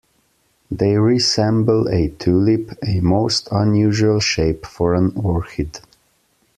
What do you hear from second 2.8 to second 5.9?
a most unusual shape for an orchid.